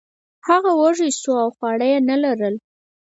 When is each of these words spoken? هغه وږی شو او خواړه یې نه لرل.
هغه 0.47 0.71
وږی 0.81 1.09
شو 1.19 1.33
او 1.43 1.49
خواړه 1.55 1.85
یې 1.91 1.99
نه 2.09 2.15
لرل. 2.23 2.55